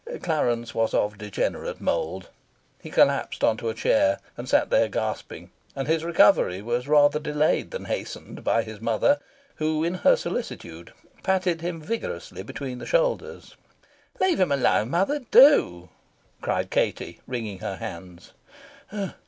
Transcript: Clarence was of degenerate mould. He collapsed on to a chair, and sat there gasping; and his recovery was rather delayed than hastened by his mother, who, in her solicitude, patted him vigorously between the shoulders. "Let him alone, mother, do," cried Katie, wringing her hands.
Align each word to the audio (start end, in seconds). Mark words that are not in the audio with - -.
Clarence 0.23 0.73
was 0.73 0.95
of 0.95 1.19
degenerate 1.19 1.79
mould. 1.79 2.29
He 2.81 2.89
collapsed 2.89 3.43
on 3.43 3.55
to 3.57 3.69
a 3.69 3.75
chair, 3.75 4.17
and 4.35 4.49
sat 4.49 4.71
there 4.71 4.87
gasping; 4.89 5.51
and 5.75 5.87
his 5.87 6.03
recovery 6.03 6.59
was 6.59 6.87
rather 6.87 7.19
delayed 7.19 7.69
than 7.69 7.85
hastened 7.85 8.43
by 8.43 8.63
his 8.63 8.81
mother, 8.81 9.19
who, 9.57 9.83
in 9.83 9.93
her 9.93 10.15
solicitude, 10.15 10.91
patted 11.21 11.61
him 11.61 11.79
vigorously 11.79 12.41
between 12.41 12.79
the 12.79 12.87
shoulders. 12.87 13.55
"Let 14.19 14.39
him 14.39 14.51
alone, 14.51 14.89
mother, 14.89 15.19
do," 15.29 15.89
cried 16.41 16.71
Katie, 16.71 17.19
wringing 17.27 17.59
her 17.59 17.75
hands. 17.75 18.31